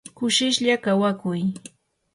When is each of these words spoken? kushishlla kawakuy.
kushishlla 0.17 0.75
kawakuy. 0.83 1.41